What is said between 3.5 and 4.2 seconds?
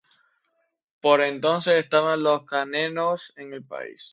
el país.